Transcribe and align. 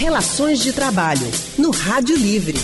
Relações 0.00 0.60
de 0.60 0.72
Trabalho, 0.72 1.30
no 1.58 1.70
Rádio 1.70 2.16
Livre. 2.16 2.56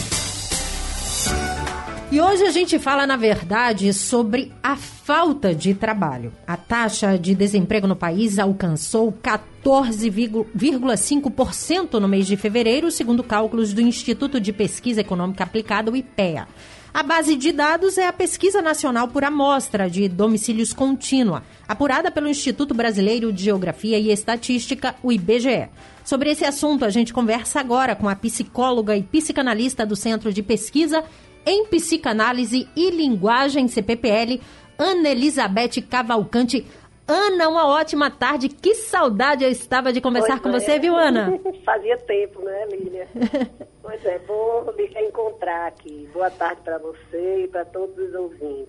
E 2.11 2.19
hoje 2.19 2.45
a 2.45 2.51
gente 2.51 2.79
fala, 2.79 3.07
na 3.07 3.19
verdade, 3.19 3.93
sobre 3.93 4.51
a 4.63 4.75
falta 4.75 5.55
de 5.55 5.75
trabalho. 5.75 6.33
A 6.47 6.57
taxa 6.57 7.19
de 7.19 7.35
desemprego 7.35 7.87
no 7.87 7.95
país 7.95 8.39
alcançou 8.39 9.13
14,5% 9.13 12.01
no 12.01 12.09
mês 12.09 12.27
de 12.27 12.39
fevereiro, 12.39 12.91
segundo 12.91 13.23
cálculos 13.23 13.75
do 13.75 13.83
Instituto 13.83 14.41
de 14.41 14.51
Pesquisa 14.51 15.03
Econômica 15.03 15.45
Aplicada, 15.45 15.91
o 15.91 15.97
IPEA. 15.97 16.49
A 16.97 17.03
base 17.03 17.37
de 17.37 17.53
dados 17.53 17.99
é 17.99 18.07
a 18.07 18.13
Pesquisa 18.13 18.63
Nacional 18.63 19.09
por 19.09 19.23
Amostra 19.23 19.91
de 19.91 20.09
Domicílios 20.09 20.73
Contínua, 20.73 21.43
apurada 21.69 22.11
pelo 22.11 22.27
Instituto 22.27 22.73
Brasileiro 22.73 23.31
de 23.31 23.45
Geografia 23.45 23.99
e 23.99 24.11
Estatística, 24.11 24.95
o 25.03 25.13
IBGE. 25.13 25.69
Sobre 26.03 26.31
esse 26.31 26.47
assunto, 26.47 26.87
a 26.87 26.89
gente 26.89 27.13
conversa 27.13 27.61
agora 27.61 27.95
com 27.95 28.09
a 28.09 28.17
psicóloga 28.17 28.97
e 28.97 29.03
psicanalista 29.03 29.85
do 29.85 29.95
Centro 29.95 30.33
de 30.33 30.43
Pesquisa 30.43 31.05
em 31.45 31.67
Psicanálise 31.67 32.67
e 32.75 32.91
Linguagem 32.91 33.69
CPPL, 33.69 34.41
Ana 34.79 35.11
Elizabeth 35.11 35.83
Cavalcante. 35.91 36.65
Ana, 37.09 37.49
uma 37.49 37.69
ótima 37.69 38.11
tarde. 38.11 38.49
Que 38.49 38.75
saudade 38.75 39.45
eu 39.45 39.51
estava 39.51 39.93
de 39.93 40.01
conversar 40.01 40.41
pois 40.41 40.43
com 40.43 40.49
é. 40.49 40.61
você, 40.61 40.79
viu, 40.79 40.97
Ana? 40.97 41.39
Fazia 41.65 41.97
tempo, 41.99 42.43
né, 42.43 42.67
Lília? 42.67 43.09
pois 43.81 44.05
é, 44.05 44.19
bom 44.21 44.73
me 44.77 44.87
reencontrar 44.87 45.69
aqui. 45.69 46.09
Boa 46.13 46.31
tarde 46.31 46.63
para 46.63 46.79
você 46.79 47.45
e 47.45 47.49
para 47.49 47.65
todos 47.65 47.97
os 47.97 48.15
ouvintes. 48.15 48.69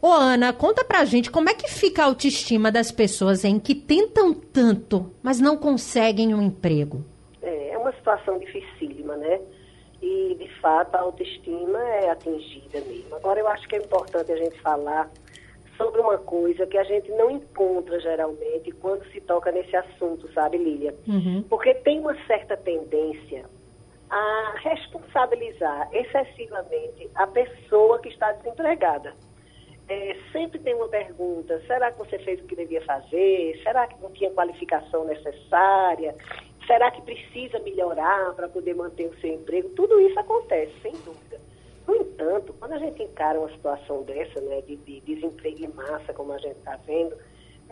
Ô, 0.00 0.12
Ana, 0.12 0.52
conta 0.52 0.84
pra 0.84 1.04
gente 1.04 1.30
como 1.30 1.48
é 1.48 1.54
que 1.54 1.68
fica 1.68 2.02
a 2.02 2.06
autoestima 2.06 2.70
das 2.70 2.92
pessoas 2.92 3.44
em 3.44 3.58
que 3.58 3.74
tentam 3.74 4.32
tanto, 4.32 5.10
mas 5.22 5.40
não 5.40 5.56
conseguem 5.56 6.34
um 6.34 6.42
emprego. 6.42 7.04
É, 7.42 7.70
é 7.70 7.78
uma 7.78 7.92
situação 7.92 8.38
dificílima, 8.38 9.16
né? 9.16 9.40
E, 10.00 10.36
de 10.38 10.48
fato, 10.60 10.94
a 10.94 11.00
autoestima 11.00 11.78
é 11.80 12.10
atingida 12.10 12.80
mesmo. 12.86 13.16
Agora, 13.16 13.40
eu 13.40 13.48
acho 13.48 13.66
que 13.66 13.74
é 13.74 13.78
importante 13.78 14.30
a 14.30 14.36
gente 14.36 14.60
falar 14.60 15.10
sobre 15.78 16.00
uma 16.00 16.18
coisa 16.18 16.66
que 16.66 16.76
a 16.76 16.82
gente 16.82 17.10
não 17.12 17.30
encontra 17.30 17.98
geralmente 18.00 18.70
quando 18.72 19.04
se 19.12 19.20
toca 19.20 19.50
nesse 19.52 19.74
assunto, 19.74 20.30
sabe, 20.32 20.58
Lília? 20.58 20.94
Uhum. 21.06 21.42
Porque 21.48 21.72
tem 21.72 22.00
uma 22.00 22.14
certa 22.26 22.56
tendência 22.56 23.46
a 24.10 24.54
responsabilizar 24.56 25.88
excessivamente 25.92 27.08
a 27.14 27.26
pessoa 27.26 28.00
que 28.00 28.08
está 28.08 28.32
desempregada. 28.32 29.14
É, 29.88 30.16
sempre 30.32 30.58
tem 30.58 30.74
uma 30.74 30.88
pergunta: 30.88 31.62
será 31.66 31.92
que 31.92 31.98
você 31.98 32.18
fez 32.18 32.40
o 32.40 32.44
que 32.44 32.56
devia 32.56 32.82
fazer? 32.82 33.58
Será 33.62 33.86
que 33.86 34.00
não 34.02 34.10
tinha 34.10 34.30
qualificação 34.30 35.04
necessária? 35.04 36.14
Será 36.66 36.90
que 36.90 37.00
precisa 37.00 37.58
melhorar 37.60 38.34
para 38.34 38.48
poder 38.48 38.74
manter 38.74 39.06
o 39.06 39.20
seu 39.20 39.32
emprego? 39.32 39.70
Tudo 39.70 39.98
isso 40.00 40.18
acontece, 40.20 40.72
sem 40.82 40.92
dúvida. 40.92 41.27
No 41.88 41.96
entanto, 41.96 42.54
quando 42.58 42.72
a 42.72 42.78
gente 42.78 43.02
encara 43.02 43.40
uma 43.40 43.50
situação 43.50 44.02
dessa, 44.02 44.38
né, 44.42 44.60
de, 44.60 44.76
de 44.76 45.00
desemprego 45.00 45.64
em 45.64 45.68
massa, 45.68 46.12
como 46.12 46.34
a 46.34 46.38
gente 46.38 46.58
está 46.58 46.76
vendo, 46.86 47.16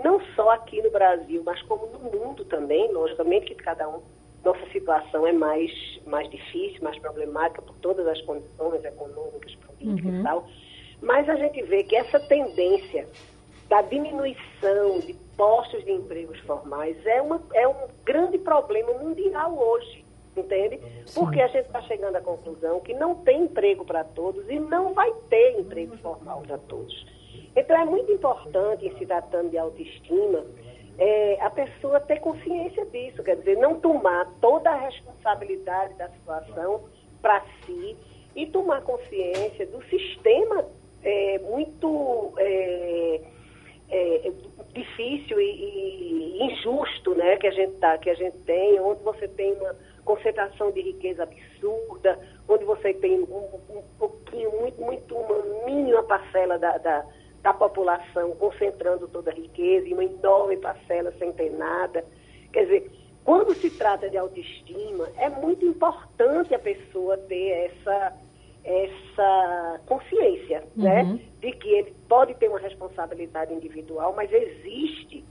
não 0.02 0.18
só 0.34 0.52
aqui 0.52 0.80
no 0.80 0.90
Brasil, 0.90 1.42
mas 1.44 1.60
como 1.62 1.86
no 1.88 1.98
mundo 1.98 2.42
também, 2.46 2.90
logicamente 2.90 3.44
que 3.44 3.54
cada 3.56 3.86
um, 3.86 4.00
nossa 4.42 4.64
situação 4.72 5.26
é 5.26 5.32
mais, 5.32 5.70
mais 6.06 6.30
difícil, 6.30 6.82
mais 6.82 6.98
problemática 6.98 7.60
por 7.60 7.76
todas 7.76 8.06
as 8.06 8.18
condições 8.22 8.82
econômicas, 8.86 9.54
políticas 9.56 10.10
uhum. 10.10 10.20
e 10.20 10.22
tal, 10.22 10.48
mas 11.02 11.28
a 11.28 11.36
gente 11.36 11.62
vê 11.64 11.84
que 11.84 11.94
essa 11.94 12.18
tendência 12.20 13.06
da 13.68 13.82
diminuição 13.82 15.00
de 15.00 15.12
postos 15.36 15.84
de 15.84 15.92
empregos 15.92 16.38
formais 16.40 16.96
é, 17.04 17.20
uma, 17.20 17.42
é 17.52 17.68
um 17.68 17.88
grande 18.02 18.38
problema 18.38 18.94
mundial 18.94 19.58
hoje 19.58 20.05
entende? 20.36 20.80
Porque 21.14 21.40
a 21.40 21.48
gente 21.48 21.66
está 21.66 21.82
chegando 21.82 22.16
à 22.16 22.20
conclusão 22.20 22.80
que 22.80 22.94
não 22.94 23.14
tem 23.16 23.42
emprego 23.42 23.84
para 23.84 24.04
todos 24.04 24.48
e 24.48 24.58
não 24.58 24.94
vai 24.94 25.12
ter 25.28 25.58
emprego 25.58 25.96
formal 25.98 26.42
para 26.42 26.58
todos. 26.58 27.06
Então 27.54 27.76
é 27.76 27.84
muito 27.84 28.12
importante, 28.12 28.86
em 28.86 28.98
se 28.98 29.06
tratando 29.06 29.50
de 29.50 29.58
autoestima, 29.58 30.44
é, 30.98 31.38
a 31.40 31.50
pessoa 31.50 32.00
ter 32.00 32.20
consciência 32.20 32.84
disso, 32.86 33.22
quer 33.22 33.36
dizer, 33.36 33.56
não 33.56 33.80
tomar 33.80 34.30
toda 34.40 34.70
a 34.70 34.76
responsabilidade 34.76 35.94
da 35.94 36.08
situação 36.10 36.84
para 37.20 37.42
si 37.64 37.96
e 38.34 38.46
tomar 38.46 38.82
consciência 38.82 39.66
do 39.66 39.82
sistema 39.84 40.64
é, 41.02 41.38
muito 41.38 42.32
é, 42.38 43.20
é, 43.90 44.32
difícil 44.72 45.40
e, 45.40 45.44
e, 45.44 46.42
injusto, 46.44 47.14
né, 47.14 47.36
que 47.36 47.46
a 47.46 47.50
gente 47.50 47.76
tá, 47.78 47.96
que 47.98 48.10
a 48.10 48.14
gente 48.14 48.36
tem, 48.38 48.78
onde 48.80 49.02
você 49.02 49.26
tem 49.28 49.52
uma 49.54 49.74
concentração 50.04 50.70
de 50.70 50.80
riqueza 50.80 51.22
absurda, 51.22 52.18
onde 52.48 52.64
você 52.64 52.94
tem 52.94 53.20
um, 53.20 53.60
um 53.70 53.82
pouquinho, 53.98 54.50
muito, 54.52 54.80
muito, 54.80 55.14
uma 55.16 55.66
mínima 55.66 56.02
parcela 56.02 56.58
da, 56.58 56.78
da, 56.78 57.04
da 57.42 57.54
população 57.54 58.32
concentrando 58.32 59.08
toda 59.08 59.30
a 59.30 59.34
riqueza 59.34 59.88
e 59.88 59.92
uma 59.92 60.04
enorme 60.04 60.56
parcela 60.56 61.12
sem 61.18 61.32
ter 61.32 61.50
nada. 61.50 62.04
Quer 62.52 62.64
dizer, 62.64 62.90
quando 63.24 63.54
se 63.54 63.70
trata 63.70 64.08
de 64.08 64.16
autoestima, 64.16 65.08
é 65.18 65.28
muito 65.28 65.66
importante 65.66 66.54
a 66.54 66.58
pessoa 66.58 67.18
ter 67.18 67.72
essa, 67.72 68.12
essa 68.66 69.80
consciência, 69.86 70.64
né? 70.74 71.02
uhum. 71.02 71.14
né? 71.14 71.20
De 71.40 71.52
que 71.52 71.68
ele 71.68 71.94
pode 72.08 72.34
ter 72.34 72.48
uma 72.48 72.58
responsabilidade 72.58 73.54
individual, 73.54 74.12
mas 74.14 74.30
existe 74.32 75.24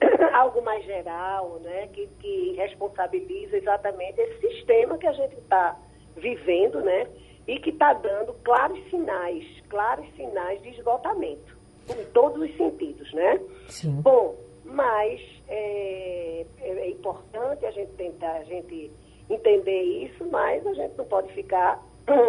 algo 0.34 0.60
mais 0.62 0.84
geral, 0.84 1.60
né, 1.60 1.88
que, 1.88 2.06
que 2.20 2.52
responsabiliza 2.56 3.56
exatamente 3.56 4.20
esse 4.20 4.48
sistema 4.48 4.98
que 4.98 5.06
a 5.06 5.12
gente 5.12 5.34
está 5.36 5.78
vivendo, 6.16 6.80
né, 6.80 7.08
e 7.48 7.58
que 7.58 7.70
está 7.70 7.94
dando 7.94 8.34
claros 8.44 8.78
sinais, 8.90 9.44
claros 9.70 10.06
sinais 10.14 10.60
de 10.62 10.68
esgotamento, 10.70 11.56
em 11.88 12.04
todos 12.12 12.42
os 12.42 12.56
sentidos, 12.56 13.12
né? 13.12 13.40
Sim. 13.68 14.00
Bom, 14.02 14.34
mas 14.64 15.20
é, 15.48 16.46
é 16.60 16.90
importante 16.90 17.64
a 17.66 17.70
gente 17.70 17.92
tentar, 17.92 18.32
a 18.32 18.44
gente 18.44 18.90
entender 19.28 19.82
isso, 19.82 20.26
mas 20.30 20.66
a 20.66 20.74
gente 20.74 20.96
não 20.96 21.04
pode 21.04 21.32
ficar 21.32 21.82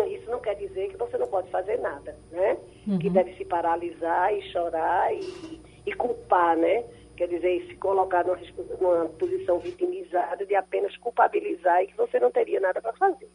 isso 0.10 0.30
não 0.30 0.40
quer 0.40 0.56
dizer 0.56 0.90
que 0.90 0.98
você 0.98 1.18
não 1.18 1.28
pode 1.28 1.50
fazer 1.50 1.78
nada, 1.80 2.16
né? 2.32 2.58
Uhum. 2.88 3.00
Que 3.00 3.10
deve 3.10 3.36
se 3.36 3.46
paralisar 3.46 4.34
e 4.34 4.42
chorar 4.52 5.14
e, 5.14 5.62
e 5.86 5.94
culpar, 5.94 6.56
né? 6.56 6.84
Quer 7.18 7.28
dizer, 7.28 7.66
se 7.68 7.76
colocar 7.76 8.26
numa, 8.26 8.40
numa 8.80 9.06
posição 9.10 9.60
vitimizada 9.60 10.46
de 10.46 10.56
apenas 10.56 10.96
culpabilizar 10.98 11.84
e 11.84 11.88
que 11.88 11.98
você 11.98 12.20
não 12.20 12.32
teria 12.32 12.60
nada 12.60 12.82
para 12.82 12.94
fazer. 12.94 13.30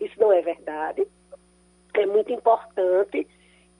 Isso 0.00 0.18
não 0.18 0.32
é 0.32 0.42
verdade. 0.42 1.06
É 1.94 2.06
muito 2.06 2.32
importante 2.32 3.26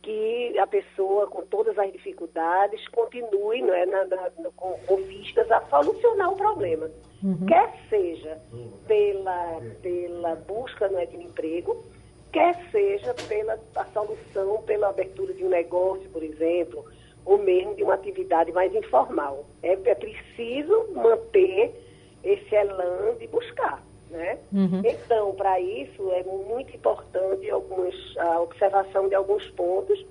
que 0.05 0.59
a 0.59 0.67
pessoa, 0.67 1.27
com 1.27 1.43
todas 1.47 1.79
as 1.79 1.91
dificuldades, 1.91 2.87
continue 2.89 3.63
não 3.63 3.75
é, 3.75 3.87
na, 3.87 4.05
na, 4.05 4.31
com, 4.55 4.79
com, 4.87 4.97
vistas 4.97 5.51
a 5.51 5.61
solucionar 5.63 6.31
o 6.31 6.37
problema. 6.37 6.91
Uhum. 7.25 7.47
Quer 7.47 7.73
seja 7.89 8.39
pela, 8.87 9.61
pela 9.81 10.35
busca 10.37 10.89
não 10.89 10.99
é, 10.99 11.07
de 11.07 11.17
um 11.17 11.23
emprego, 11.23 11.83
quer 12.31 12.55
seja 12.71 13.15
pela 13.27 13.59
a 13.75 13.85
solução, 13.87 14.63
pela 14.63 14.91
abertura 14.91 15.33
de 15.33 15.43
um 15.43 15.49
negócio, 15.49 16.07
por 16.11 16.23
exemplo, 16.23 16.85
ou 17.25 17.39
mesmo 17.39 17.75
de 17.75 17.83
uma 17.83 17.95
atividade 17.95 18.53
mais 18.53 18.75
informal. 18.75 19.47
É, 19.63 19.73
é 19.73 19.95
preciso 19.95 20.89
manter 20.93 21.75
esse 22.23 22.55
elan 22.55 23.15
de 23.19 23.27
buscar. 23.29 23.83
Né? 24.11 24.39
Uhum. 24.53 24.83
Então, 24.85 25.35
para 25.35 25.59
isso, 25.59 26.13
é 26.13 26.23
muito 26.23 26.77
importante 26.77 27.51
alguns, 27.51 27.95
a 28.19 28.41
observação 28.41 29.09
de 29.09 29.15
alguns 29.15 29.49
pontos, 29.53 30.05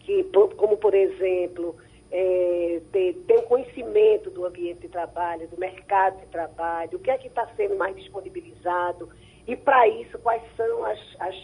que, 0.00 0.24
como, 0.56 0.76
por 0.76 0.94
exemplo, 0.94 1.74
é, 2.12 2.80
ter, 2.92 3.14
ter 3.26 3.38
um 3.38 3.42
conhecimento 3.42 4.23
do 4.34 4.44
ambiente 4.44 4.80
de 4.80 4.88
trabalho, 4.88 5.48
do 5.48 5.58
mercado 5.58 6.20
de 6.20 6.26
trabalho, 6.26 6.98
o 6.98 7.00
que 7.00 7.10
é 7.10 7.16
que 7.16 7.28
está 7.28 7.46
sendo 7.56 7.76
mais 7.76 7.96
disponibilizado, 7.96 9.08
e, 9.46 9.56
para 9.56 9.86
isso, 9.88 10.18
quais 10.18 10.42
são 10.56 10.84
as, 10.84 10.98
as, 11.20 11.34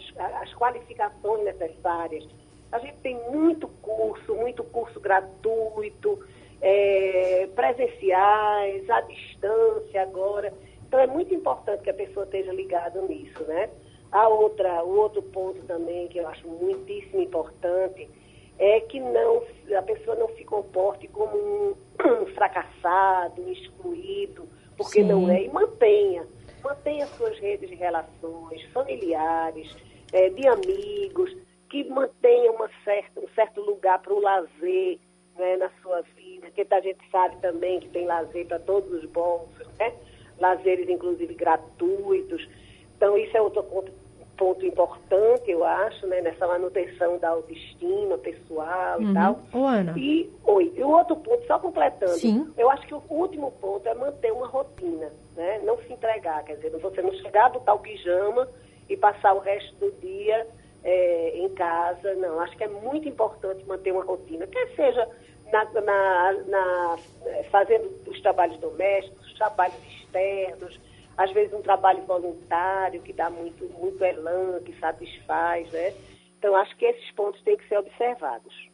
as 0.41 0.53
qualificações 0.53 1.43
necessárias 1.43 2.27
a 2.71 2.79
gente 2.79 2.97
tem 2.99 3.19
muito 3.29 3.67
curso, 3.67 4.33
muito 4.33 4.63
curso 4.63 4.99
gratuito, 4.99 6.19
é, 6.61 7.49
presenciais, 7.53 8.89
à 8.89 9.01
distância 9.01 10.01
agora. 10.01 10.53
Então 10.87 10.99
é 10.99 11.07
muito 11.07 11.33
importante 11.33 11.83
que 11.83 11.89
a 11.89 11.93
pessoa 11.93 12.23
esteja 12.23 12.53
ligada 12.53 13.01
nisso, 13.01 13.43
né? 13.43 13.69
A 14.11 14.27
outra, 14.27 14.83
o 14.83 14.97
outro 14.97 15.21
ponto 15.21 15.61
também 15.65 16.07
que 16.07 16.17
eu 16.17 16.27
acho 16.27 16.47
muitíssimo 16.47 17.21
importante 17.21 18.09
é 18.61 18.79
que 18.81 18.99
não, 18.99 19.43
a 19.75 19.81
pessoa 19.81 20.15
não 20.15 20.29
se 20.35 20.45
comporte 20.45 21.07
como 21.07 21.35
um, 21.35 21.75
um 22.05 22.25
fracassado, 22.35 23.41
um 23.41 23.51
excluído, 23.51 24.47
porque 24.77 25.01
Sim. 25.01 25.07
não 25.07 25.29
é, 25.29 25.43
e 25.43 25.49
mantenha. 25.49 26.27
Mantenha 26.63 27.07
suas 27.07 27.39
redes 27.39 27.67
de 27.67 27.75
relações 27.75 28.63
familiares, 28.71 29.75
é, 30.13 30.29
de 30.29 30.47
amigos, 30.47 31.35
que 31.71 31.83
mantenha 31.85 32.51
uma 32.51 32.69
certa, 32.83 33.19
um 33.19 33.27
certo 33.29 33.61
lugar 33.61 33.99
para 33.99 34.13
o 34.13 34.19
lazer 34.19 34.99
né, 35.39 35.57
na 35.57 35.71
sua 35.81 36.01
vida, 36.15 36.45
porque 36.53 36.67
a 36.69 36.81
gente 36.81 36.99
sabe 37.09 37.37
também 37.37 37.79
que 37.79 37.89
tem 37.89 38.05
lazer 38.05 38.45
para 38.45 38.59
todos 38.59 38.91
os 38.91 39.09
bolsos, 39.09 39.67
né? 39.79 39.91
lazeres, 40.37 40.87
inclusive, 40.87 41.33
gratuitos. 41.33 42.47
Então, 42.95 43.17
isso 43.17 43.35
é 43.35 43.41
outro 43.41 43.63
ponto, 43.63 43.91
ponto 44.41 44.65
importante, 44.65 45.51
eu 45.51 45.63
acho, 45.63 46.07
né, 46.07 46.19
nessa 46.19 46.47
manutenção 46.47 47.19
da 47.19 47.29
autoestima 47.29 48.17
pessoal 48.17 48.97
Uhum. 48.99 49.11
e 49.11 49.13
tal. 49.13 49.39
Ô, 49.53 49.67
Ana. 49.67 49.93
E, 49.95 50.27
oi, 50.45 50.73
e 50.75 50.83
o 50.83 50.89
outro 50.89 51.15
ponto, 51.17 51.45
só 51.45 51.59
completando, 51.59 52.13
Sim. 52.13 52.51
eu 52.57 52.67
acho 52.71 52.87
que 52.87 52.93
o 52.95 53.03
último 53.07 53.51
ponto 53.61 53.87
é 53.87 53.93
manter 53.93 54.33
uma 54.33 54.47
rotina, 54.47 55.11
né? 55.35 55.61
Não 55.63 55.77
se 55.77 55.93
entregar, 55.93 56.43
quer 56.43 56.55
dizer, 56.55 56.71
você 56.71 57.03
não 57.03 57.13
chegar, 57.13 57.51
botar 57.51 57.75
o 57.75 57.79
pijama 57.79 58.47
e 58.89 58.97
passar 58.97 59.33
o 59.35 59.39
resto 59.39 59.75
do 59.75 59.91
dia 60.01 60.47
é, 60.83 61.37
em 61.37 61.49
casa, 61.49 62.15
não. 62.15 62.39
Acho 62.39 62.57
que 62.57 62.63
é 62.63 62.67
muito 62.67 63.07
importante 63.07 63.63
manter 63.67 63.91
uma 63.91 64.03
rotina, 64.03 64.47
quer 64.47 64.69
seja 64.75 65.07
na, 65.51 65.65
na- 65.65 66.33
na- 66.47 66.97
fazendo 67.51 67.91
os 68.07 68.19
trabalhos 68.21 68.57
domésticos, 68.57 69.23
os 69.27 69.33
trabalhos 69.35 69.75
externos, 69.99 70.79
às 71.17 71.31
vezes 71.31 71.53
um 71.53 71.61
trabalho 71.61 72.03
voluntário 72.03 73.01
que 73.01 73.13
dá 73.13 73.29
muito, 73.29 73.65
muito 73.77 74.03
elan, 74.03 74.59
que 74.65 74.77
satisfaz, 74.79 75.69
né? 75.71 75.93
Então, 76.37 76.55
acho 76.55 76.75
que 76.75 76.85
esses 76.85 77.11
pontos 77.11 77.41
têm 77.43 77.55
que 77.55 77.67
ser 77.67 77.77
observados. 77.77 78.71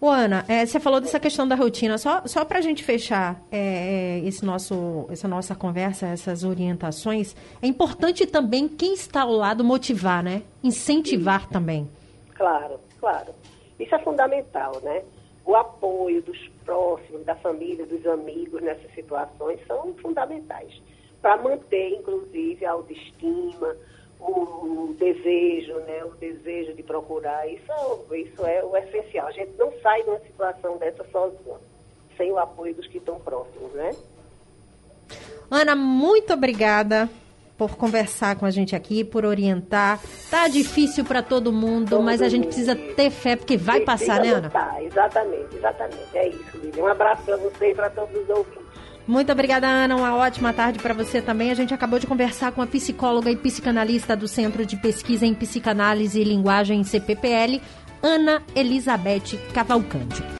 Ô, 0.00 0.08
Ana, 0.08 0.44
é, 0.48 0.64
você 0.64 0.78
falou 0.78 1.00
dessa 1.00 1.18
questão 1.18 1.46
da 1.46 1.56
rotina. 1.56 1.98
Só, 1.98 2.22
só 2.26 2.44
para 2.44 2.58
a 2.58 2.60
gente 2.60 2.84
fechar 2.84 3.40
é, 3.50 3.58
é, 3.58 4.18
esse 4.26 4.44
nosso, 4.44 5.06
essa 5.10 5.26
nossa 5.26 5.54
conversa, 5.56 6.06
essas 6.06 6.44
orientações, 6.44 7.34
é 7.60 7.66
importante 7.66 8.24
também 8.26 8.68
quem 8.68 8.94
está 8.94 9.22
ao 9.22 9.32
lado 9.32 9.64
motivar, 9.64 10.22
né? 10.22 10.42
Incentivar 10.62 11.48
também. 11.48 11.88
Claro, 12.34 12.78
claro. 13.00 13.32
Isso 13.78 13.94
é 13.94 13.98
fundamental, 13.98 14.80
né? 14.82 15.02
O 15.44 15.56
apoio 15.56 16.22
dos 16.22 16.48
próximos, 16.64 17.24
da 17.24 17.34
família, 17.34 17.84
dos 17.86 18.06
amigos 18.06 18.62
nessas 18.62 18.92
situações 18.94 19.58
são 19.66 19.94
fundamentais 19.94 20.80
para 21.20 21.36
manter, 21.36 21.90
inclusive, 21.94 22.64
a 22.64 22.72
autoestima, 22.72 23.74
o, 24.20 24.30
o 24.90 24.96
desejo, 24.98 25.74
né? 25.80 26.04
O 26.04 26.10
desejo 26.16 26.74
de 26.74 26.82
procurar. 26.82 27.48
Isso 27.48 27.70
é, 28.10 28.18
isso 28.18 28.46
é 28.46 28.64
o 28.64 28.76
essencial. 28.76 29.26
A 29.28 29.32
gente 29.32 29.52
não 29.58 29.72
sai 29.82 30.02
de 30.02 30.10
uma 30.10 30.20
situação 30.20 30.76
dessa 30.78 31.04
sozinha, 31.10 31.56
sem 32.16 32.30
o 32.32 32.38
apoio 32.38 32.74
dos 32.74 32.86
que 32.86 32.98
estão 32.98 33.18
próximos, 33.20 33.72
né? 33.72 33.94
Ana, 35.50 35.74
muito 35.74 36.32
obrigada 36.34 37.08
por 37.56 37.76
conversar 37.76 38.36
com 38.36 38.46
a 38.46 38.50
gente 38.50 38.76
aqui, 38.76 39.02
por 39.02 39.24
orientar. 39.24 40.00
Tá 40.30 40.46
difícil 40.46 41.04
para 41.04 41.22
todo 41.22 41.52
mundo, 41.52 41.90
Todo 41.90 42.02
mas 42.04 42.22
a 42.22 42.28
gente 42.28 42.42
mundo. 42.44 42.48
precisa 42.48 42.76
ter 42.76 43.10
fé, 43.10 43.34
porque 43.34 43.56
vai 43.56 43.80
passar, 43.80 44.20
né, 44.20 44.28
Ana? 44.28 44.50
Tá, 44.50 44.76
exatamente, 44.80 45.56
exatamente. 45.56 46.06
É 46.14 46.28
isso, 46.28 46.56
Lívia. 46.58 46.84
Um 46.84 46.86
abraço 46.86 47.22
para 47.24 47.36
você 47.38 47.70
e 47.70 47.74
para 47.74 47.90
todos 47.90 48.14
os 48.22 48.28
ouvintes. 48.28 48.67
Muito 49.08 49.32
obrigada, 49.32 49.66
Ana. 49.66 49.96
Uma 49.96 50.14
ótima 50.14 50.52
tarde 50.52 50.78
para 50.78 50.92
você 50.92 51.22
também. 51.22 51.50
A 51.50 51.54
gente 51.54 51.72
acabou 51.72 51.98
de 51.98 52.06
conversar 52.06 52.52
com 52.52 52.60
a 52.60 52.66
psicóloga 52.66 53.30
e 53.30 53.36
psicanalista 53.36 54.14
do 54.14 54.28
Centro 54.28 54.66
de 54.66 54.76
Pesquisa 54.76 55.24
em 55.24 55.32
Psicanálise 55.32 56.20
e 56.20 56.24
Linguagem 56.24 56.84
CPPL, 56.84 57.58
Ana 58.02 58.42
Elizabeth 58.54 59.38
Cavalcante. 59.54 60.22